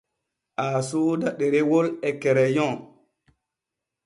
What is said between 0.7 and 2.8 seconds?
sooda ɗerewol e kereyon.